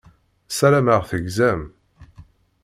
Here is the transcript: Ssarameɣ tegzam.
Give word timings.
Ssarameɣ 0.49 1.01
tegzam. 1.09 1.61